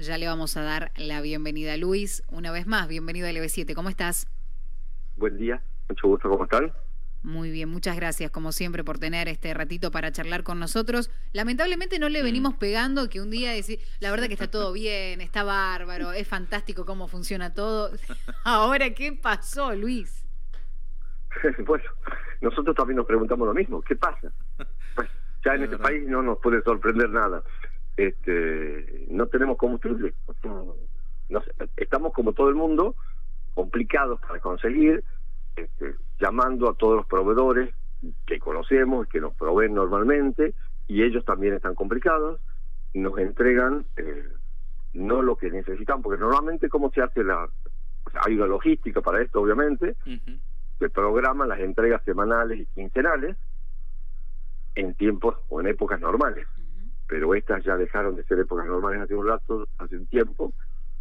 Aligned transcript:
Ya 0.00 0.16
le 0.16 0.28
vamos 0.28 0.56
a 0.56 0.62
dar 0.62 0.92
la 0.96 1.20
bienvenida 1.20 1.72
a 1.72 1.76
Luis. 1.76 2.22
Una 2.30 2.52
vez 2.52 2.68
más, 2.68 2.86
bienvenido 2.86 3.26
a 3.26 3.32
LB7. 3.32 3.74
¿Cómo 3.74 3.88
estás? 3.88 4.28
Buen 5.16 5.36
día, 5.36 5.60
mucho 5.88 6.06
gusto, 6.06 6.30
¿cómo 6.30 6.44
están? 6.44 6.72
Muy 7.24 7.50
bien, 7.50 7.68
muchas 7.68 7.96
gracias 7.96 8.30
como 8.30 8.52
siempre 8.52 8.84
por 8.84 9.00
tener 9.00 9.26
este 9.26 9.52
ratito 9.54 9.90
para 9.90 10.12
charlar 10.12 10.44
con 10.44 10.60
nosotros. 10.60 11.10
Lamentablemente 11.32 11.98
no 11.98 12.08
le 12.08 12.22
venimos 12.22 12.54
pegando 12.54 13.08
que 13.08 13.20
un 13.20 13.32
día 13.32 13.50
decir, 13.50 13.80
la 13.98 14.12
verdad 14.12 14.28
que 14.28 14.34
está 14.34 14.48
todo 14.48 14.72
bien, 14.84 15.20
está 15.20 15.42
bárbaro, 15.42 16.12
es 16.12 16.28
fantástico 16.28 16.86
cómo 16.86 17.08
funciona 17.08 17.52
todo. 17.52 17.90
Ahora, 18.44 18.90
¿qué 18.94 19.18
pasó, 19.20 19.74
Luis? 19.74 20.24
bueno, 21.66 21.84
nosotros 22.40 22.76
también 22.76 22.98
nos 22.98 23.06
preguntamos 23.06 23.48
lo 23.48 23.52
mismo, 23.52 23.82
¿qué 23.82 23.96
pasa? 23.96 24.30
Pues 24.94 25.08
ya 25.44 25.54
en 25.56 25.64
este 25.64 25.76
país 25.76 26.06
no 26.06 26.22
nos 26.22 26.38
puede 26.38 26.62
sorprender 26.62 27.10
nada. 27.10 27.42
Este, 27.98 29.06
no 29.10 29.26
tenemos 29.26 29.56
combustible. 29.56 30.14
estamos 31.76 32.12
como 32.12 32.32
todo 32.32 32.48
el 32.48 32.54
mundo, 32.54 32.94
complicados 33.54 34.20
para 34.20 34.38
conseguir, 34.38 35.02
este, 35.56 35.96
llamando 36.20 36.70
a 36.70 36.74
todos 36.74 36.94
los 36.94 37.06
proveedores 37.06 37.74
que 38.24 38.38
conocemos, 38.38 39.08
que 39.08 39.20
nos 39.20 39.34
proveen 39.34 39.74
normalmente, 39.74 40.54
y 40.86 41.02
ellos 41.02 41.24
también 41.24 41.54
están 41.54 41.74
complicados, 41.74 42.40
nos 42.94 43.18
entregan 43.18 43.84
eh, 43.96 44.28
no 44.94 45.20
lo 45.20 45.34
que 45.34 45.50
necesitan, 45.50 46.00
porque 46.00 46.20
normalmente 46.20 46.68
cómo 46.68 46.92
se 46.92 47.02
hace 47.02 47.24
la... 47.24 47.48
hay 48.24 48.36
una 48.36 48.46
logística 48.46 49.00
para 49.00 49.22
esto, 49.22 49.42
obviamente, 49.42 49.96
se 50.78 50.88
programan 50.88 51.48
las 51.48 51.58
entregas 51.58 52.04
semanales 52.04 52.60
y 52.60 52.66
quincenales 52.66 53.36
en 54.76 54.94
tiempos 54.94 55.36
o 55.48 55.60
en 55.60 55.66
épocas 55.66 55.98
normales. 55.98 56.46
Pero 57.08 57.34
estas 57.34 57.64
ya 57.64 57.76
dejaron 57.76 58.14
de 58.14 58.24
ser 58.24 58.38
épocas 58.38 58.66
normales 58.66 59.00
hace 59.00 59.14
un 59.14 59.26
rato, 59.26 59.66
hace 59.78 59.96
un 59.96 60.06
tiempo, 60.06 60.52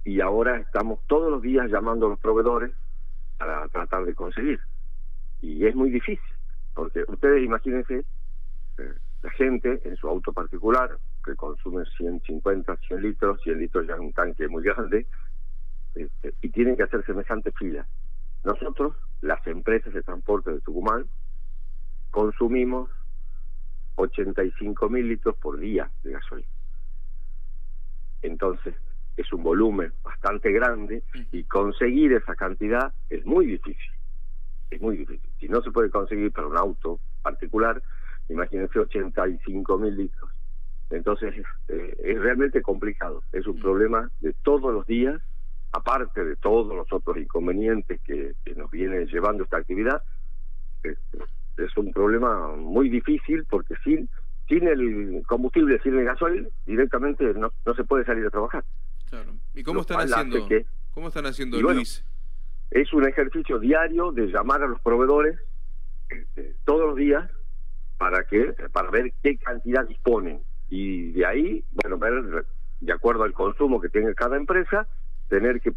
y 0.04 0.22
ahora 0.22 0.58
estamos 0.58 1.00
todos 1.08 1.30
los 1.30 1.42
días 1.42 1.70
llamando 1.70 2.08
a 2.08 2.10
los 2.10 2.20
proveedores 2.20 2.72
para 3.38 3.68
tratar 3.68 4.06
de 4.06 4.16
conseguir. 4.16 4.60
Y 5.42 5.66
es 5.66 5.76
muy 5.76 5.90
difícil, 5.90 6.34
porque 6.74 7.04
ustedes 7.08 7.44
imagínense 7.44 8.06
eh, 8.78 8.94
la 9.22 9.30
gente 9.32 9.82
en 9.84 9.98
su 9.98 10.08
auto 10.08 10.32
particular, 10.32 10.98
que 11.26 11.36
consume 11.36 11.84
150, 11.98 12.78
100 12.78 13.02
litros, 13.02 13.42
100 13.42 13.60
litros 13.60 13.88
ya 13.88 13.96
es 13.96 14.00
un 14.00 14.14
tanque 14.14 14.48
muy 14.48 14.64
grande, 14.64 15.06
este, 15.96 16.34
y 16.42 16.50
tienen 16.50 16.78
que 16.78 16.84
hacer 16.84 17.06
semejante 17.06 17.52
fila. 17.52 17.86
Nosotros, 18.44 18.96
las 19.22 19.46
empresas 19.48 19.94
de 19.94 20.04
transporte 20.04 20.52
de 20.52 20.62
Tucumán, 20.62 21.06
consumimos 22.12 22.90
85 23.98 24.90
mil 24.90 25.08
litros 25.08 25.36
por 25.38 25.60
día 25.60 25.90
de 26.04 26.12
gasolina. 26.12 26.48
Entonces, 28.22 28.76
es 29.18 29.34
un 29.34 29.44
volumen 29.44 29.92
bastante 30.04 30.52
grande 30.52 31.04
y 31.32 31.44
conseguir 31.44 32.14
esa 32.14 32.36
cantidad 32.36 32.94
es 33.10 33.26
muy 33.26 33.48
difícil. 33.48 33.92
Es 34.70 34.80
muy 34.82 34.98
difícil. 34.98 35.30
Si 35.40 35.48
no 35.48 35.62
se 35.62 35.72
puede 35.72 35.90
conseguir 35.90 36.32
para 36.32 36.48
un 36.48 36.58
auto 36.58 37.00
particular, 37.24 37.82
imagínense 38.30 38.80
85 38.80 39.78
mil 39.78 39.98
litros. 39.98 40.32
Entonces 40.90 41.34
eh, 41.68 41.98
es 42.00 42.20
realmente 42.20 42.62
complicado. 42.62 43.24
Es 43.34 43.48
un 43.48 43.60
problema 43.60 44.10
de 44.22 44.34
todos 44.44 44.74
los 44.74 44.86
días, 44.86 45.22
aparte 45.72 46.24
de 46.24 46.36
todos 46.36 46.76
los 46.76 46.92
otros 46.94 47.18
inconvenientes 47.18 48.00
que, 48.02 48.36
nos 48.56 48.70
viene 48.72 49.06
llevando 49.06 49.44
esta 49.44 49.58
actividad. 49.58 50.02
Es 51.58 51.76
un 51.78 51.92
problema 51.92 52.56
muy 52.56 52.90
difícil 52.90 53.46
porque 53.50 53.76
sin 53.84 54.10
sin 54.48 54.66
el 54.66 55.24
combustible, 55.28 55.78
sin 55.82 55.98
el 56.00 56.06
gasoil, 56.06 56.50
directamente 56.66 57.34
no, 57.34 57.52
no 57.66 57.74
se 57.74 57.84
puede 57.84 58.06
salir 58.06 58.26
a 58.26 58.30
trabajar. 58.30 58.64
Claro. 59.10 59.34
¿Y 59.54 59.62
cómo 59.64 59.82
están 59.82 60.00
haciendo? 60.00 60.48
¿Cómo 60.94 61.10
están 61.10 61.26
haciendo, 61.26 61.62
Luis? 61.62 62.06
Es 62.72 62.94
un 62.94 63.06
ejercicio 63.08 63.60
diario 63.60 64.12
de 64.12 64.28
llamar 64.28 64.64
a 64.64 64.68
los 64.68 64.80
proveedores 64.82 65.38
este, 66.10 66.56
todos 66.66 66.88
los 66.88 66.96
días 66.96 67.30
para 67.98 68.24
que 68.24 68.54
para 68.72 68.90
ver 68.90 69.14
qué 69.22 69.38
cantidad 69.38 69.86
disponen 69.86 70.42
y 70.70 71.12
de 71.12 71.26
ahí, 71.26 71.64
bueno, 71.72 71.98
ver 71.98 72.46
de 72.80 72.94
acuerdo 72.94 73.24
al 73.24 73.34
consumo 73.34 73.82
que 73.82 73.90
tenga 73.90 74.14
cada 74.14 74.38
empresa, 74.38 74.88
tener 75.30 75.62
que 75.62 75.70
eh, 75.70 75.76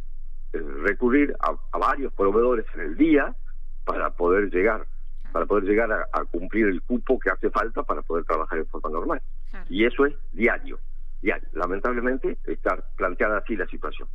recurrir 0.82 1.34
a, 1.40 1.78
varios 1.78 2.12
proveedores 2.12 2.66
en 2.74 2.80
el 2.80 2.96
día 2.96 3.34
para 3.84 4.10
poder 4.10 4.50
llegar 4.50 4.86
para 5.32 5.46
poder 5.46 5.64
llegar 5.64 5.90
a, 5.92 6.24
cumplir 6.24 6.66
el 6.66 6.82
cupo 6.82 7.18
que 7.18 7.30
hace 7.30 7.50
falta 7.50 7.82
para 7.82 8.02
poder 8.02 8.24
trabajar 8.24 8.58
en 8.58 8.66
forma 8.66 8.90
normal. 8.90 9.22
Y 9.68 9.84
eso 9.84 10.06
es 10.06 10.14
diario 10.32 10.78
ya, 11.22 11.40
lamentablemente 11.52 12.38
está 12.46 12.76
planteada 12.96 13.38
así 13.38 13.56
la 13.56 13.66
situación. 13.66 14.08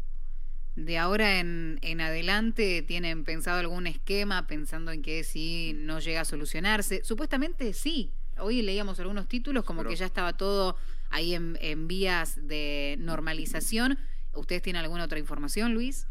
De 0.75 0.97
ahora 0.97 1.39
en, 1.39 1.79
en 1.81 2.01
adelante, 2.01 2.83
¿tienen 2.85 3.23
pensado 3.23 3.59
algún 3.59 3.87
esquema 3.87 4.45
pensando 4.47 4.91
en 4.91 5.01
que 5.01 5.23
si 5.23 5.73
no 5.73 5.99
llega 5.99 6.21
a 6.21 6.25
solucionarse? 6.25 7.03
Supuestamente 7.03 7.71
sí. 7.73 8.11
Hoy 8.37 8.61
leíamos 8.61 8.99
algunos 8.99 9.29
títulos 9.29 9.63
como 9.63 9.85
que 9.85 9.95
ya 9.95 10.05
estaba 10.05 10.33
todo 10.33 10.75
ahí 11.09 11.33
en, 11.33 11.57
en 11.61 11.87
vías 11.87 12.45
de 12.45 12.97
normalización. 12.99 13.97
¿Ustedes 14.33 14.61
tienen 14.61 14.81
alguna 14.81 15.05
otra 15.05 15.19
información, 15.19 15.73
Luis? 15.73 16.07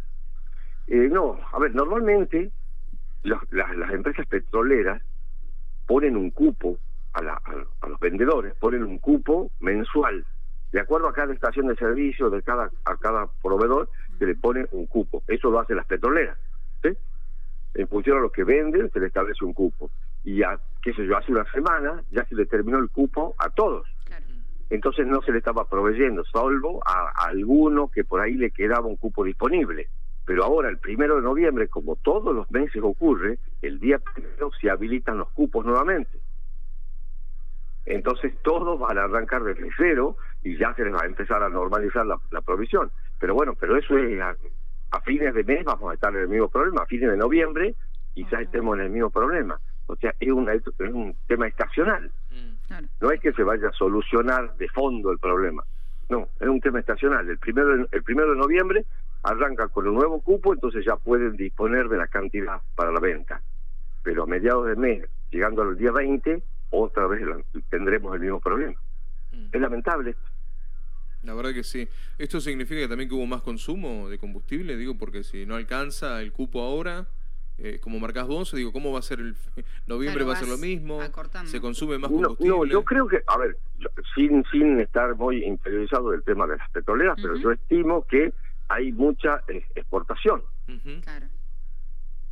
Eh, 0.86 1.08
no, 1.10 1.38
a 1.52 1.58
ver, 1.58 1.74
normalmente 1.74 2.50
las, 3.24 3.40
las, 3.50 3.90
empresas 3.90 4.26
petroleras 4.26 5.02
ponen 5.86 6.16
un 6.16 6.30
cupo 6.30 6.78
a, 7.12 7.22
la, 7.22 7.40
a, 7.80 7.88
los 7.88 8.00
vendedores, 8.00 8.54
ponen 8.54 8.84
un 8.84 8.98
cupo 8.98 9.50
mensual 9.60 10.24
de 10.72 10.80
acuerdo 10.80 11.06
a 11.06 11.12
cada 11.12 11.32
estación 11.32 11.68
de 11.68 11.76
servicio, 11.76 12.30
de 12.30 12.42
cada, 12.42 12.68
a 12.84 12.96
cada 12.96 13.28
proveedor, 13.40 13.88
se 14.18 14.26
le 14.26 14.34
pone 14.34 14.66
un 14.72 14.86
cupo. 14.86 15.22
Eso 15.28 15.48
lo 15.48 15.60
hacen 15.60 15.76
las 15.76 15.86
petroleras. 15.86 16.36
¿sí? 16.82 16.88
En 17.74 17.86
función 17.86 18.18
a 18.18 18.20
lo 18.20 18.32
que 18.32 18.42
venden, 18.42 18.90
se 18.90 18.98
le 18.98 19.06
establece 19.06 19.44
un 19.44 19.52
cupo. 19.52 19.88
Y 20.24 20.38
ya, 20.38 20.58
qué 20.82 20.92
sé 20.92 21.06
yo, 21.06 21.16
hace 21.16 21.30
una 21.30 21.44
semana 21.52 22.02
ya 22.10 22.24
se 22.24 22.34
le 22.34 22.46
terminó 22.46 22.80
el 22.80 22.90
cupo 22.90 23.36
a 23.38 23.50
todos. 23.50 23.86
Entonces 24.68 25.06
no 25.06 25.22
se 25.22 25.30
le 25.30 25.38
estaba 25.38 25.68
proveyendo, 25.68 26.24
salvo 26.24 26.82
a, 26.84 27.12
a 27.14 27.28
alguno 27.28 27.86
que 27.86 28.02
por 28.02 28.20
ahí 28.20 28.34
le 28.34 28.50
quedaba 28.50 28.88
un 28.88 28.96
cupo 28.96 29.22
disponible. 29.22 29.86
Pero 30.26 30.44
ahora, 30.44 30.68
el 30.68 30.78
primero 30.78 31.16
de 31.16 31.22
noviembre, 31.22 31.68
como 31.68 31.96
todos 31.96 32.34
los 32.34 32.50
meses 32.50 32.82
ocurre, 32.82 33.38
el 33.62 33.78
día 33.78 33.98
primero 33.98 34.50
se 34.60 34.70
habilitan 34.70 35.18
los 35.18 35.30
cupos 35.30 35.66
nuevamente. 35.66 36.18
Entonces 37.86 38.34
todos 38.42 38.78
van 38.78 38.96
a 38.96 39.04
arrancar 39.04 39.44
desde 39.44 39.68
cero 39.76 40.16
y 40.42 40.56
ya 40.56 40.74
se 40.74 40.84
les 40.84 40.94
va 40.94 41.02
a 41.02 41.06
empezar 41.06 41.42
a 41.42 41.50
normalizar 41.50 42.06
la, 42.06 42.18
provisión. 42.40 42.90
Pero 43.20 43.34
bueno, 43.34 43.54
pero 43.58 43.76
eso 43.76 43.98
es 43.98 44.20
a, 44.20 44.34
fines 45.00 45.34
de 45.34 45.44
mes 45.44 45.64
vamos 45.64 45.90
a 45.90 45.94
estar 45.94 46.14
en 46.14 46.22
el 46.22 46.28
mismo 46.28 46.48
problema, 46.48 46.82
a 46.82 46.86
fines 46.86 47.10
de 47.10 47.16
noviembre 47.16 47.74
quizás 48.14 48.42
estemos 48.42 48.78
en 48.78 48.84
el 48.84 48.90
mismo 48.90 49.10
problema. 49.10 49.58
O 49.86 49.96
sea, 49.96 50.14
es, 50.18 50.30
una, 50.30 50.54
es 50.54 50.62
un 50.78 51.14
tema 51.26 51.46
estacional. 51.46 52.10
Mm. 52.30 52.84
No 53.00 53.10
es 53.10 53.20
que 53.20 53.32
se 53.32 53.42
vaya 53.42 53.68
a 53.68 53.72
solucionar 53.72 54.56
de 54.56 54.68
fondo 54.68 55.10
el 55.10 55.18
problema. 55.18 55.62
No, 56.08 56.28
es 56.40 56.48
un 56.48 56.60
tema 56.60 56.80
estacional. 56.80 57.28
El 57.28 57.38
primero, 57.38 57.86
el 57.90 58.02
primero 58.02 58.30
de 58.30 58.36
noviembre 58.36 58.86
arranca 59.24 59.68
con 59.68 59.88
un 59.88 59.94
nuevo 59.94 60.20
cupo, 60.20 60.52
entonces 60.52 60.84
ya 60.84 60.96
pueden 60.96 61.36
disponer 61.36 61.88
de 61.88 61.96
la 61.96 62.06
cantidad 62.06 62.60
para 62.76 62.92
la 62.92 63.00
venta. 63.00 63.40
Pero 64.02 64.24
a 64.24 64.26
mediados 64.26 64.66
de 64.66 64.76
mes, 64.76 65.08
llegando 65.30 65.62
al 65.62 65.76
día 65.76 65.90
20, 65.90 66.42
otra 66.70 67.06
vez 67.06 67.22
tendremos 67.70 68.14
el 68.14 68.20
mismo 68.20 68.38
problema. 68.38 68.78
Mm. 69.32 69.46
Es 69.50 69.60
lamentable. 69.60 70.14
La 71.22 71.32
verdad 71.32 71.54
que 71.54 71.64
sí. 71.64 71.88
¿Esto 72.18 72.38
significa 72.38 72.86
también 72.86 73.08
que 73.08 73.14
hubo 73.14 73.24
más 73.24 73.40
consumo 73.40 74.10
de 74.10 74.18
combustible? 74.18 74.76
Digo, 74.76 74.98
porque 74.98 75.24
si 75.24 75.46
no 75.46 75.54
alcanza 75.54 76.20
el 76.20 76.30
cupo 76.32 76.60
ahora, 76.60 77.06
eh, 77.56 77.78
como 77.80 77.98
marcas 77.98 78.26
vos, 78.26 78.52
digo, 78.52 78.72
¿cómo 78.74 78.92
va 78.92 78.98
a 78.98 79.02
ser 79.02 79.20
el 79.20 79.34
noviembre? 79.86 80.24
¿Va 80.24 80.34
a 80.34 80.36
ser 80.36 80.48
lo 80.48 80.58
mismo? 80.58 81.00
¿Se 81.44 81.62
consume 81.62 81.96
más 81.96 82.10
combustible? 82.10 82.50
No, 82.50 82.66
yo 82.66 82.84
creo 82.84 83.08
que, 83.08 83.22
a 83.26 83.38
ver, 83.38 83.56
sin, 84.14 84.44
sin 84.52 84.80
estar 84.80 85.16
muy 85.16 85.42
interiorizado 85.42 86.10
del 86.10 86.22
tema 86.24 86.46
de 86.46 86.58
las 86.58 86.70
petroleras, 86.72 87.16
pero 87.22 87.36
yo 87.36 87.52
estimo 87.52 88.04
que 88.06 88.34
hay 88.68 88.92
mucha 88.92 89.42
eh, 89.48 89.64
exportación. 89.74 90.42
Claro. 91.02 91.26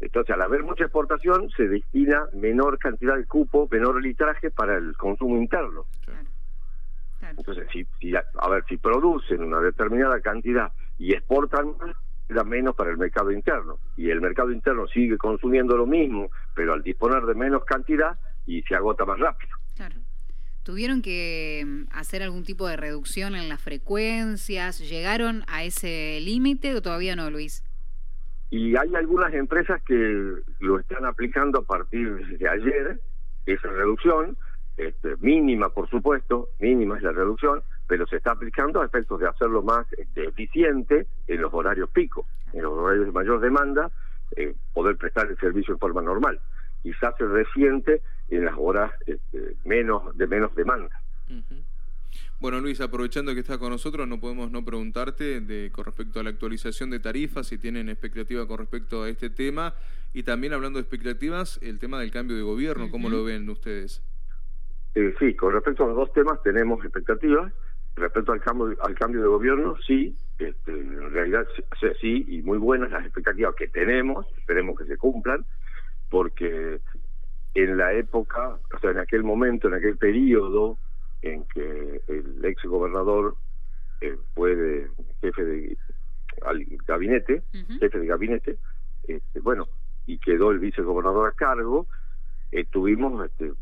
Entonces, 0.00 0.34
al 0.34 0.42
haber 0.42 0.64
mucha 0.64 0.84
exportación, 0.84 1.48
se 1.56 1.68
destina 1.68 2.26
menor 2.34 2.78
cantidad 2.78 3.16
de 3.16 3.24
cupo, 3.24 3.68
menor 3.70 4.02
litraje 4.02 4.50
para 4.50 4.76
el 4.76 4.96
consumo 4.96 5.36
interno. 5.36 5.86
Entonces, 7.30 7.68
si, 7.72 7.86
a, 8.16 8.48
ver, 8.48 8.64
si 8.68 8.78
producen 8.78 9.44
una 9.44 9.60
determinada 9.60 10.20
cantidad 10.20 10.72
y 10.98 11.12
exportan 11.12 11.76
más, 11.78 11.96
queda 12.26 12.42
menos 12.42 12.74
para 12.74 12.90
el 12.90 12.98
mercado 12.98 13.30
interno. 13.30 13.78
Y 13.96 14.10
el 14.10 14.20
mercado 14.20 14.50
interno 14.50 14.88
sigue 14.88 15.16
consumiendo 15.16 15.76
lo 15.76 15.86
mismo, 15.86 16.30
pero 16.54 16.72
al 16.72 16.82
disponer 16.82 17.22
de 17.22 17.34
menos 17.34 17.64
cantidad 17.64 18.18
y 18.44 18.62
se 18.62 18.74
agota 18.74 19.04
más 19.04 19.20
rápido. 19.20 19.56
¿Tuvieron 20.62 21.02
que 21.02 21.64
mm, 21.66 21.84
hacer 21.92 22.22
algún 22.22 22.44
tipo 22.44 22.68
de 22.68 22.76
reducción 22.76 23.34
en 23.34 23.48
las 23.48 23.60
frecuencias? 23.60 24.78
¿Llegaron 24.78 25.42
a 25.48 25.64
ese 25.64 26.20
límite 26.20 26.74
o 26.74 26.82
todavía 26.82 27.16
no, 27.16 27.30
Luis? 27.30 27.64
Y 28.50 28.76
hay 28.76 28.94
algunas 28.94 29.32
empresas 29.34 29.82
que 29.82 30.34
lo 30.60 30.78
están 30.78 31.04
aplicando 31.06 31.60
a 31.60 31.62
partir 31.62 32.38
de 32.38 32.48
ayer, 32.48 33.00
esa 33.46 33.68
reducción, 33.68 34.36
este, 34.76 35.16
mínima 35.20 35.70
por 35.70 35.88
supuesto, 35.88 36.50
mínima 36.60 36.96
es 36.96 37.02
la 37.02 37.12
reducción, 37.12 37.62
pero 37.88 38.06
se 38.06 38.16
está 38.16 38.32
aplicando 38.32 38.80
a 38.80 38.86
efectos 38.86 39.20
de 39.20 39.28
hacerlo 39.28 39.62
más 39.62 39.86
este, 39.94 40.28
eficiente 40.28 41.06
en 41.26 41.40
los 41.40 41.52
horarios 41.52 41.90
pico, 41.90 42.26
en 42.52 42.62
los 42.62 42.72
horarios 42.72 43.06
de 43.06 43.12
mayor 43.12 43.40
demanda, 43.40 43.90
eh, 44.36 44.54
poder 44.72 44.96
prestar 44.96 45.28
el 45.28 45.38
servicio 45.38 45.74
en 45.74 45.80
forma 45.80 46.02
normal. 46.02 46.38
Y 46.84 46.92
se 46.94 47.06
hace 47.06 47.24
reciente 47.24 48.02
en 48.28 48.44
las 48.44 48.54
horas 48.56 48.92
este, 49.06 49.56
menos 49.64 50.16
de 50.16 50.26
menos 50.26 50.54
demanda. 50.54 51.00
Bueno, 52.40 52.60
Luis, 52.60 52.80
aprovechando 52.80 53.34
que 53.34 53.40
estás 53.40 53.58
con 53.58 53.70
nosotros, 53.70 54.08
no 54.08 54.18
podemos 54.18 54.50
no 54.50 54.64
preguntarte 54.64 55.40
de, 55.40 55.70
con 55.70 55.84
respecto 55.84 56.18
a 56.18 56.24
la 56.24 56.30
actualización 56.30 56.90
de 56.90 56.98
tarifas, 56.98 57.46
si 57.46 57.56
tienen 57.56 57.88
expectativa 57.88 58.48
con 58.48 58.58
respecto 58.58 59.04
a 59.04 59.08
este 59.08 59.30
tema, 59.30 59.74
y 60.12 60.24
también 60.24 60.52
hablando 60.52 60.78
de 60.78 60.82
expectativas, 60.82 61.60
el 61.62 61.78
tema 61.78 62.00
del 62.00 62.10
cambio 62.10 62.36
de 62.36 62.42
gobierno, 62.42 62.90
¿cómo 62.90 63.08
lo 63.08 63.22
ven 63.24 63.48
ustedes? 63.48 64.02
Eh, 64.94 65.14
sí, 65.18 65.34
con 65.34 65.52
respecto 65.52 65.84
a 65.84 65.86
los 65.86 65.96
dos 65.96 66.12
temas 66.12 66.42
tenemos 66.42 66.84
expectativas. 66.84 67.52
Respecto 67.94 68.32
al 68.32 68.40
cambio, 68.40 68.74
al 68.82 68.94
cambio 68.94 69.20
de 69.20 69.28
gobierno, 69.28 69.76
sí, 69.86 70.16
este, 70.38 70.72
en 70.72 71.12
realidad 71.12 71.46
sí, 72.00 72.24
y 72.26 72.42
muy 72.42 72.58
buenas 72.58 72.90
las 72.90 73.04
expectativas 73.04 73.54
que 73.54 73.68
tenemos, 73.68 74.26
esperemos 74.38 74.78
que 74.78 74.86
se 74.86 74.96
cumplan, 74.96 75.44
porque 76.10 76.80
en 77.54 77.76
la 77.76 77.92
época, 77.92 78.58
o 78.74 78.78
sea, 78.78 78.90
en 78.90 78.98
aquel 78.98 79.24
momento, 79.24 79.68
en 79.68 79.74
aquel 79.74 79.96
periodo 79.96 80.78
en 81.20 81.44
que 81.44 82.00
el 82.08 82.44
ex 82.44 82.62
gobernador 82.64 83.36
eh, 84.00 84.16
fue 84.34 84.88
jefe 85.20 85.44
de 85.44 85.78
al 86.44 86.64
gabinete, 86.86 87.42
jefe 87.78 87.98
de 87.98 88.06
gabinete, 88.06 88.58
este, 89.06 89.40
bueno, 89.40 89.68
y 90.06 90.18
quedó 90.18 90.50
el 90.50 90.58
vicegobernador 90.58 91.28
a 91.28 91.32
cargo, 91.32 91.86
eh, 92.50 92.64
tuvimos 92.64 93.24
este, 93.24 93.52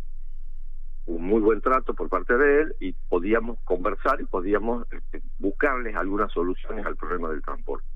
un 1.07 1.23
muy 1.25 1.41
buen 1.41 1.61
trato 1.61 1.95
por 1.95 2.09
parte 2.09 2.37
de 2.37 2.63
él 2.63 2.75
y 2.81 2.93
podíamos 2.93 3.59
conversar 3.65 4.21
y 4.21 4.25
podíamos 4.25 4.87
este, 4.93 5.23
buscarles 5.39 5.97
algunas 5.97 6.33
soluciones 6.33 6.87
al 6.87 6.97
problema 6.97 7.29
del 7.29 7.43
transporte. 7.43 7.87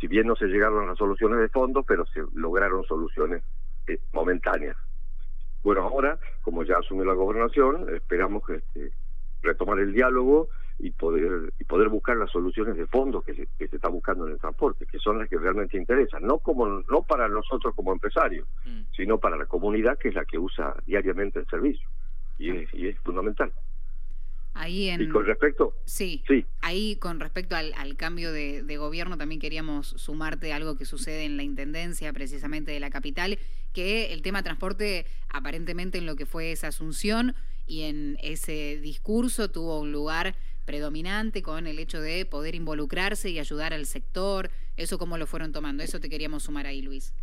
Si 0.00 0.06
bien 0.06 0.26
no 0.26 0.36
se 0.36 0.46
llegaron 0.46 0.84
a 0.84 0.88
las 0.88 0.98
soluciones 0.98 1.40
de 1.40 1.48
fondo, 1.48 1.82
pero 1.82 2.06
se 2.06 2.22
lograron 2.34 2.84
soluciones 2.84 3.42
eh, 3.88 3.98
momentáneas. 4.12 4.76
Bueno, 5.62 5.82
ahora, 5.82 6.18
como 6.42 6.64
ya 6.64 6.78
asumió 6.78 7.04
la 7.04 7.14
gobernación, 7.14 7.94
esperamos 7.94 8.46
que 8.46 8.56
este, 8.56 8.92
retomar 9.42 9.78
el 9.78 9.92
diálogo 9.92 10.48
y 10.78 10.90
poder 10.90 11.52
y 11.58 11.64
poder 11.64 11.88
buscar 11.88 12.16
las 12.16 12.30
soluciones 12.30 12.76
de 12.76 12.86
fondo 12.86 13.22
que 13.22 13.34
se, 13.34 13.48
que 13.58 13.66
se 13.66 13.76
está 13.76 13.88
buscando 13.88 14.26
en 14.26 14.34
el 14.34 14.38
transporte, 14.38 14.86
que 14.86 14.98
son 14.98 15.18
las 15.18 15.28
que 15.28 15.36
realmente 15.36 15.76
interesan, 15.76 16.22
no 16.22 16.38
como 16.38 16.68
no 16.68 17.02
para 17.02 17.28
nosotros 17.28 17.74
como 17.74 17.92
empresarios, 17.92 18.46
mm. 18.64 18.82
sino 18.96 19.18
para 19.18 19.36
la 19.36 19.46
comunidad 19.46 19.98
que 19.98 20.08
es 20.08 20.14
la 20.14 20.24
que 20.24 20.38
usa 20.38 20.74
diariamente 20.86 21.40
el 21.40 21.46
servicio 21.46 21.88
y 22.38 22.50
es, 22.50 22.74
y 22.74 22.86
es 22.88 22.98
fundamental. 23.00 23.52
Ahí 24.54 24.88
en... 24.88 25.02
Y 25.02 25.08
con 25.08 25.24
respecto... 25.24 25.74
Sí, 25.84 26.22
sí. 26.26 26.44
ahí 26.62 26.96
con 26.96 27.20
respecto 27.20 27.54
al, 27.54 27.72
al 27.76 27.96
cambio 27.96 28.32
de, 28.32 28.62
de, 28.62 28.76
gobierno 28.76 29.16
también 29.16 29.40
queríamos 29.40 29.88
sumarte 29.88 30.52
algo 30.52 30.76
que 30.76 30.84
sucede 30.84 31.24
en 31.24 31.36
la 31.36 31.44
Intendencia 31.44 32.12
precisamente 32.12 32.72
de 32.72 32.80
la 32.80 32.90
capital, 32.90 33.38
que 33.72 34.12
el 34.12 34.22
tema 34.22 34.42
transporte 34.42 35.06
aparentemente 35.28 35.98
en 35.98 36.06
lo 36.06 36.16
que 36.16 36.26
fue 36.26 36.52
esa 36.52 36.68
asunción 36.68 37.34
y 37.66 37.82
en 37.82 38.16
ese 38.22 38.78
discurso 38.80 39.50
tuvo 39.50 39.80
un 39.80 39.92
lugar 39.92 40.34
predominante 40.64 41.42
con 41.42 41.66
el 41.66 41.78
hecho 41.78 42.00
de 42.00 42.26
poder 42.26 42.54
involucrarse 42.54 43.30
y 43.30 43.38
ayudar 43.38 43.72
al 43.72 43.86
sector. 43.86 44.50
¿Eso 44.76 44.98
cómo 44.98 45.16
lo 45.16 45.26
fueron 45.26 45.52
tomando? 45.52 45.82
Eso 45.82 46.00
te 46.00 46.08
queríamos 46.08 46.42
sumar 46.44 46.66
ahí, 46.66 46.82
Luis 46.82 47.14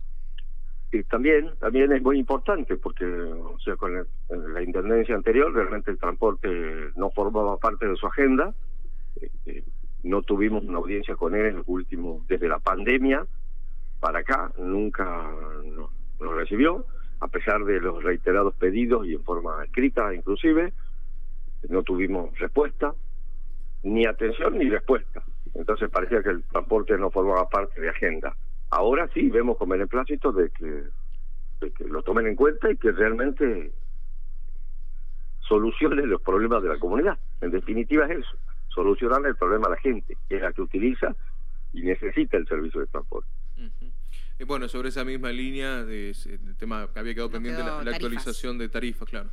también 1.04 1.52
también 1.60 1.92
es 1.92 2.02
muy 2.02 2.18
importante 2.20 2.78
porque 2.78 3.06
o 3.06 3.60
sea 3.60 3.76
con 3.76 4.08
la 4.30 4.62
intendencia 4.62 5.16
anterior 5.16 5.54
realmente 5.54 5.92
el 5.92 5.98
transporte 5.98 6.48
no 6.96 7.10
formaba 7.12 7.58
parte 7.58 7.88
de 7.88 7.96
su 7.96 8.08
agenda 8.08 8.54
este, 9.20 9.64
no 10.04 10.22
tuvimos 10.22 10.64
una 10.64 10.78
audiencia 10.78 11.16
con 11.16 11.36
él 11.36 11.48
en 11.48 11.56
el 11.58 11.64
último 11.66 12.24
desde 12.28 12.48
la 12.48 12.60
pandemia 12.60 13.26
para 14.00 14.20
acá 14.20 14.52
nunca 14.58 15.32
nos, 16.20 16.36
recibió 16.36 16.86
a 17.20 17.28
pesar 17.28 17.64
de 17.64 17.80
los 17.80 18.04
reiterados 18.04 18.54
pedidos 18.56 19.06
y 19.08 19.14
en 19.16 19.24
forma 19.24 19.64
escrita 19.64 20.14
inclusive 20.14 20.74
no 21.70 21.84
tuvimos 21.84 22.38
respuesta 22.40 22.94
ni 23.84 24.06
atención 24.06 24.58
ni 24.58 24.70
respuesta 24.70 25.24
entonces 25.54 25.90
parecía 25.90 26.22
que 26.22 26.30
el 26.30 26.44
transporte 26.44 26.98
no 26.98 27.10
formaba 27.10 27.48
parte 27.50 27.80
de 27.80 27.90
agenda 27.90 28.36
Ahora 28.76 29.08
sí 29.14 29.30
vemos 29.30 29.58
con 29.58 29.70
beneplácito 29.70 30.32
de 30.32 30.50
que, 30.50 30.84
de 31.62 31.72
que 31.72 31.86
lo 31.86 32.02
tomen 32.04 32.28
en 32.28 32.36
cuenta 32.36 32.70
y 32.70 32.78
que 32.78 32.92
realmente 32.92 33.72
solucionen 35.48 36.10
los 36.10 36.22
problemas 36.22 36.64
de 36.64 36.70
la 36.70 36.78
comunidad. 36.78 37.18
En 37.42 37.52
definitiva 37.52 38.06
es 38.06 38.20
eso, 38.20 38.38
solucionar 38.70 39.26
el 39.26 39.36
problema 39.36 39.68
a 39.68 39.72
la 39.72 39.78
gente, 39.78 40.18
que 40.28 40.36
es 40.36 40.42
la 40.42 40.52
que 40.52 40.62
utiliza 40.62 41.16
y 41.74 41.84
necesita 41.84 42.38
el 42.38 42.48
servicio 42.48 42.82
de 42.82 42.88
transporte. 42.88 43.30
Bueno, 44.46 44.68
sobre 44.68 44.90
esa 44.90 45.06
misma 45.06 45.30
línea, 45.30 45.84
de, 45.84 46.10
el 46.10 46.58
tema 46.58 46.88
que 46.94 47.00
había 47.00 47.14
quedado 47.14 47.32
pendiente, 47.32 47.64
la, 47.64 47.80
actualización 47.80 48.58
de 48.58 48.68
tarifas, 48.70 49.08
claro. 49.08 49.30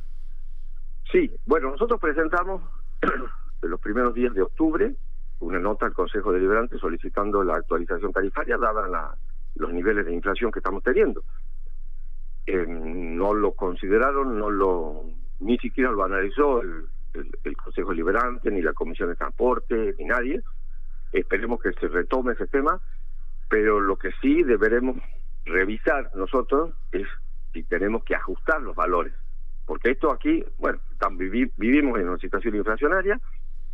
Sí, 1.11 1.29
bueno, 1.45 1.71
nosotros 1.71 1.99
presentamos 1.99 2.63
en 3.61 3.69
los 3.69 3.79
primeros 3.81 4.13
días 4.13 4.33
de 4.33 4.41
octubre 4.41 4.95
una 5.39 5.59
nota 5.59 5.85
al 5.85 5.93
Consejo 5.93 6.31
Deliberante 6.31 6.77
solicitando 6.77 7.43
la 7.43 7.57
actualización 7.57 8.13
tarifaria 8.13 8.57
dada 8.57 8.87
la, 8.87 9.17
los 9.55 9.73
niveles 9.73 10.05
de 10.05 10.13
inflación 10.13 10.51
que 10.51 10.59
estamos 10.59 10.81
teniendo. 10.83 11.23
Eh, 12.45 12.65
no 12.67 13.33
lo 13.33 13.51
consideraron, 13.51 14.37
no 14.37 14.49
lo 14.49 15.03
ni 15.39 15.57
siquiera 15.57 15.91
lo 15.91 16.03
analizó 16.03 16.61
el, 16.61 16.87
el, 17.43 17.57
Consejo 17.57 17.89
Deliberante, 17.89 18.49
ni 18.51 18.61
la 18.61 18.73
Comisión 18.73 19.09
de 19.09 19.15
Transporte, 19.15 19.95
ni 19.99 20.05
nadie. 20.05 20.41
Esperemos 21.11 21.61
que 21.61 21.73
se 21.73 21.87
retome 21.89 22.33
ese 22.33 22.47
tema, 22.47 22.81
pero 23.53 23.79
lo 23.79 23.97
que 23.97 24.09
sí 24.19 24.41
deberemos 24.41 24.97
revisar 25.45 26.09
nosotros 26.15 26.71
es 26.91 27.05
si 27.53 27.61
tenemos 27.61 28.03
que 28.03 28.15
ajustar 28.15 28.59
los 28.63 28.75
valores. 28.75 29.13
Porque 29.67 29.91
esto 29.91 30.11
aquí, 30.11 30.43
bueno, 30.57 30.79
vivimos 31.57 31.99
en 31.99 32.09
una 32.09 32.17
situación 32.17 32.55
inflacionaria, 32.55 33.21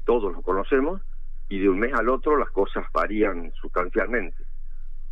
todos 0.04 0.34
lo 0.34 0.42
conocemos, 0.42 1.02
y 1.48 1.60
de 1.60 1.70
un 1.70 1.80
mes 1.80 1.94
al 1.94 2.10
otro 2.10 2.36
las 2.36 2.50
cosas 2.50 2.88
varían 2.92 3.54
sustancialmente. 3.54 4.44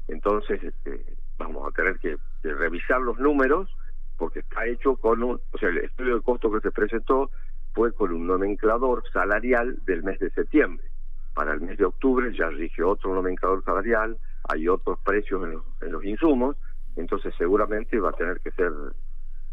Entonces, 0.09 0.61
este, 0.61 1.15
vamos 1.37 1.65
a 1.65 1.71
tener 1.71 1.97
que, 1.99 2.17
revisar 2.43 2.99
los 2.99 3.17
números 3.19 3.73
porque 4.17 4.39
está 4.39 4.65
hecho 4.65 4.97
con 4.97 5.23
un, 5.23 5.39
o 5.53 5.57
sea, 5.57 5.69
el 5.69 5.77
estudio 5.77 6.15
de 6.15 6.21
costo 6.21 6.51
que 6.51 6.59
se 6.59 6.71
presentó 6.71 7.31
fue 7.73 7.93
con 7.93 8.11
un 8.11 8.27
nomenclador 8.27 9.01
salarial 9.13 9.79
del 9.85 10.03
mes 10.03 10.19
de 10.19 10.29
septiembre. 10.31 10.85
Para 11.33 11.53
el 11.53 11.61
mes 11.61 11.77
de 11.77 11.85
octubre 11.85 12.35
ya 12.37 12.49
rige 12.49 12.83
otro 12.83 13.15
nomenclador 13.15 13.63
salarial, 13.63 14.17
hay 14.47 14.67
otros 14.67 14.99
precios 14.99 15.43
en 15.43 15.53
los, 15.53 15.63
en 15.81 15.91
los 15.91 16.03
insumos, 16.03 16.55
entonces 16.95 17.33
seguramente 17.37 17.99
va 17.99 18.09
a 18.09 18.13
tener 18.13 18.39
que 18.39 18.51
ser 18.51 18.71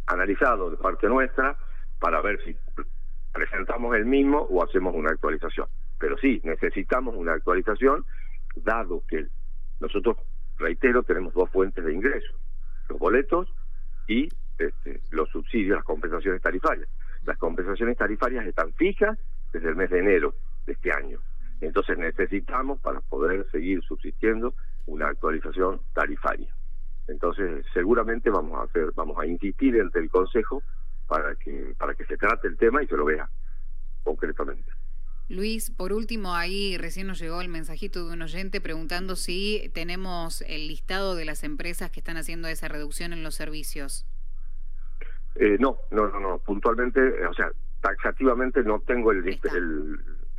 analizado 0.06 0.70
de 0.70 0.76
parte 0.76 1.08
nuestra 1.08 1.56
para 1.98 2.20
ver 2.20 2.42
si 2.44 2.56
presentamos 3.32 3.94
el 3.96 4.04
mismo 4.04 4.38
o 4.38 4.62
hacemos 4.62 4.94
una 4.94 5.10
actualización. 5.10 5.66
Pero 5.98 6.16
sí, 6.18 6.40
necesitamos 6.44 7.14
una 7.16 7.32
actualización, 7.32 8.04
dado 8.56 9.02
que 9.08 9.26
nosotros, 9.80 10.16
reitero, 10.58 11.02
tenemos 11.02 11.34
dos 11.34 11.50
fuentes 11.50 11.84
de 11.84 11.92
ingresos, 11.92 12.36
los 12.88 12.98
boletos 12.98 13.52
y 14.06 14.28
este, 14.58 15.00
los 15.10 15.28
subsidios, 15.30 15.76
las 15.76 15.84
compensaciones 15.84 16.40
tarifarias. 16.40 16.88
Las 17.24 17.38
compensaciones 17.38 17.96
tarifarias 17.96 18.46
están 18.46 18.72
fijas 18.74 19.18
desde 19.52 19.70
el 19.70 19.76
mes 19.76 19.90
de 19.90 19.98
enero 19.98 20.34
de 20.66 20.74
este 20.74 20.92
año. 20.92 21.20
Entonces 21.60 21.98
necesitamos, 21.98 22.80
para 22.80 23.00
poder 23.00 23.46
seguir 23.50 23.82
subsistiendo, 23.82 24.54
una 24.86 25.08
actualización 25.08 25.80
tarifaria. 25.94 26.54
Entonces 27.08 27.64
seguramente 27.72 28.30
vamos 28.30 28.58
a 28.60 28.64
hacer, 28.64 28.92
vamos 28.94 29.18
a 29.18 29.26
insistir 29.26 29.80
ante 29.80 29.98
el 29.98 30.10
Consejo 30.10 30.62
para 31.06 31.34
que 31.36 31.74
para 31.78 31.94
que 31.94 32.04
se 32.06 32.16
trate 32.16 32.48
el 32.48 32.56
tema 32.56 32.82
y 32.82 32.86
se 32.86 32.96
lo 32.96 33.04
vea 33.04 33.28
concretamente. 34.02 34.70
Luis, 35.28 35.70
por 35.70 35.94
último, 35.94 36.34
ahí 36.34 36.76
recién 36.76 37.06
nos 37.06 37.18
llegó 37.18 37.40
el 37.40 37.48
mensajito 37.48 38.06
de 38.06 38.12
un 38.12 38.20
oyente 38.20 38.60
preguntando 38.60 39.16
si 39.16 39.70
tenemos 39.74 40.42
el 40.42 40.68
listado 40.68 41.14
de 41.14 41.24
las 41.24 41.44
empresas 41.44 41.90
que 41.90 42.00
están 42.00 42.18
haciendo 42.18 42.46
esa 42.48 42.68
reducción 42.68 43.14
en 43.14 43.22
los 43.22 43.34
servicios. 43.34 44.06
Eh, 45.36 45.56
no, 45.58 45.78
no, 45.90 46.08
no, 46.08 46.20
no. 46.20 46.38
Puntualmente, 46.38 47.00
o 47.26 47.32
sea, 47.32 47.50
taxativamente 47.80 48.62
no 48.62 48.80
tengo 48.80 49.12
el, 49.12 49.38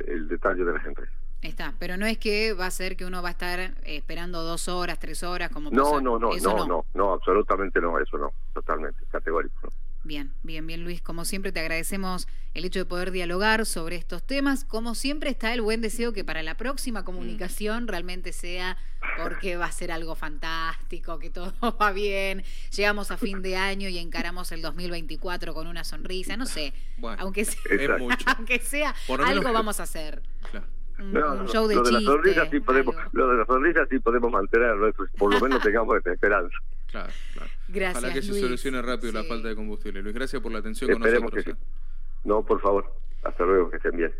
el, 0.06 0.28
detalle 0.28 0.64
de 0.64 0.72
las 0.72 0.86
empresas. 0.86 1.14
Está, 1.46 1.74
pero 1.78 1.96
no 1.96 2.06
es 2.06 2.18
que 2.18 2.52
va 2.54 2.66
a 2.66 2.70
ser 2.72 2.96
que 2.96 3.04
uno 3.04 3.22
va 3.22 3.28
a 3.28 3.32
estar 3.32 3.74
esperando 3.84 4.42
dos 4.42 4.66
horas, 4.68 4.98
tres 4.98 5.22
horas, 5.22 5.48
como 5.50 5.70
No, 5.70 6.00
no, 6.00 6.18
no, 6.18 6.30
no, 6.36 6.66
no, 6.66 6.84
no, 6.92 7.12
absolutamente 7.12 7.80
no, 7.80 7.98
eso 8.00 8.18
no, 8.18 8.32
totalmente, 8.52 9.04
categórico. 9.10 9.72
Bien, 10.02 10.32
bien, 10.44 10.64
bien 10.66 10.84
Luis. 10.84 11.02
Como 11.02 11.24
siempre 11.24 11.50
te 11.50 11.58
agradecemos 11.58 12.28
el 12.54 12.64
hecho 12.64 12.78
de 12.78 12.84
poder 12.84 13.10
dialogar 13.10 13.66
sobre 13.66 13.96
estos 13.96 14.22
temas. 14.22 14.64
Como 14.64 14.94
siempre 14.94 15.30
está 15.30 15.52
el 15.52 15.62
buen 15.62 15.80
deseo 15.80 16.12
que 16.12 16.24
para 16.24 16.44
la 16.44 16.56
próxima 16.56 17.04
comunicación 17.04 17.84
mm. 17.84 17.88
realmente 17.88 18.32
sea 18.32 18.76
porque 19.20 19.56
va 19.56 19.66
a 19.66 19.72
ser 19.72 19.90
algo 19.90 20.14
fantástico, 20.14 21.18
que 21.18 21.30
todo 21.30 21.52
va 21.80 21.90
bien. 21.90 22.44
Llegamos 22.70 23.10
a 23.10 23.16
fin 23.16 23.42
de 23.42 23.56
año 23.56 23.88
y 23.88 23.98
encaramos 23.98 24.52
el 24.52 24.62
2024 24.62 25.54
con 25.54 25.66
una 25.66 25.82
sonrisa, 25.82 26.36
no 26.36 26.46
sé. 26.46 26.72
aunque 27.18 27.44
sea, 27.44 27.60
aunque 28.36 28.58
sea 28.60 28.94
algo 29.08 29.52
vamos 29.52 29.80
a 29.80 29.84
hacer. 29.84 30.22
Un, 30.98 31.46
show 31.46 31.68
de 31.68 31.74
lo 31.74 31.82
de 31.82 31.92
la 31.92 32.00
sonrisa 32.00 32.46
sí 32.50 32.60
podemos, 32.60 32.96
lo 33.12 33.28
de 33.28 33.36
la 33.38 33.46
sonrisa 33.46 33.86
sí 33.90 33.98
podemos 33.98 34.30
mantenerlo, 34.30 34.90
por 35.18 35.34
lo 35.34 35.40
menos 35.40 35.60
tengamos 35.62 35.96
esperanza. 36.04 36.56
Claro, 36.90 37.12
claro. 37.34 37.50
Gracias. 37.68 37.98
Ojalá 37.98 38.14
que 38.14 38.22
se 38.22 38.40
solucione 38.40 38.80
rápido 38.80 39.12
la 39.12 39.24
falta 39.24 39.48
de 39.48 39.56
combustible. 39.56 40.02
Luis, 40.02 40.14
gracias 40.14 40.40
por 40.40 40.52
la 40.52 40.58
atención 40.58 40.90
con 40.90 41.02
nosotros. 41.02 41.44
Que 41.44 41.50
¿eh? 41.50 41.56
No, 42.24 42.42
por 42.42 42.60
favor. 42.60 42.92
Hasta 43.24 43.44
luego, 43.44 43.70
que 43.70 43.76
estén 43.76 43.96
bien. 43.96 44.12